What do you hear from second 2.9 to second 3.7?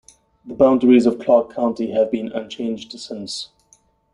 since.